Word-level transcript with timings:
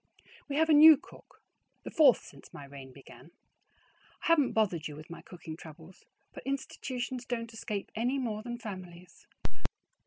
We 0.49 0.55
have 0.55 0.67
a 0.69 0.73
new 0.73 0.97
cook, 0.97 1.43
the 1.83 1.91
fourth 1.91 2.23
since 2.23 2.51
my 2.51 2.65
reign 2.65 2.91
began. 2.91 3.29
I 4.23 4.27
haven't 4.29 4.53
bothered 4.53 4.87
you 4.87 4.95
with 4.95 5.11
my 5.11 5.21
cooking 5.21 5.55
troubles, 5.55 6.05
but 6.33 6.41
institutions 6.41 7.23
don't 7.23 7.53
escape 7.53 7.91
any 7.93 8.17
more 8.17 8.41
than 8.41 8.57
families. 8.57 9.27